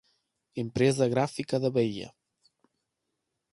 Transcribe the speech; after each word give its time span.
Empresa 0.55 1.07
Gráfica 1.07 1.59
da 1.59 1.69
Bahia 1.69 2.11